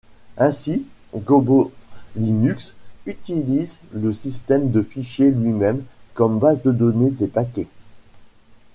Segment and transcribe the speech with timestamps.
[0.37, 2.73] Ainsi, GoboLinux
[3.05, 5.83] utilise le système de fichiers lui-même
[6.15, 7.67] comme base de données des paquets.